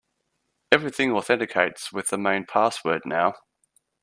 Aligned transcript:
Everything 0.71 1.11
authenticates 1.11 1.93
with 1.93 2.07
the 2.07 2.17
main 2.17 2.47
password 2.47 3.03
now. 3.05 3.35